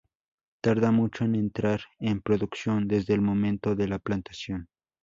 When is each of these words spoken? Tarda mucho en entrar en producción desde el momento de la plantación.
Tarda 0.63 0.89
mucho 0.89 1.25
en 1.25 1.35
entrar 1.35 1.81
en 1.99 2.23
producción 2.23 2.87
desde 2.87 3.13
el 3.13 3.21
momento 3.21 3.75
de 3.75 3.87
la 3.87 3.99
plantación. 3.99 4.67